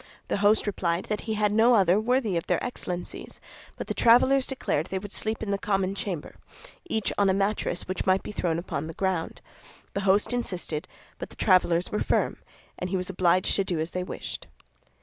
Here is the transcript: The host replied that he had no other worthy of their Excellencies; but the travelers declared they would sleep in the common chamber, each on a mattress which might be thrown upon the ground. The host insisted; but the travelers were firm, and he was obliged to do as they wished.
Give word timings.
The 0.29 0.37
host 0.37 0.65
replied 0.65 1.05
that 1.09 1.21
he 1.29 1.35
had 1.35 1.51
no 1.51 1.75
other 1.75 1.99
worthy 1.99 2.35
of 2.35 2.47
their 2.47 2.63
Excellencies; 2.65 3.39
but 3.77 3.85
the 3.85 3.93
travelers 3.93 4.47
declared 4.47 4.87
they 4.87 4.97
would 4.97 5.13
sleep 5.13 5.43
in 5.43 5.51
the 5.51 5.59
common 5.59 5.93
chamber, 5.93 6.37
each 6.89 7.13
on 7.19 7.29
a 7.29 7.35
mattress 7.35 7.87
which 7.87 8.07
might 8.07 8.23
be 8.23 8.31
thrown 8.31 8.57
upon 8.57 8.87
the 8.87 8.95
ground. 8.95 9.41
The 9.93 10.01
host 10.01 10.33
insisted; 10.33 10.87
but 11.19 11.29
the 11.29 11.35
travelers 11.35 11.91
were 11.91 11.99
firm, 11.99 12.37
and 12.79 12.89
he 12.89 12.97
was 12.97 13.11
obliged 13.11 13.55
to 13.57 13.63
do 13.63 13.79
as 13.79 13.91
they 13.91 14.03
wished. 14.03 14.47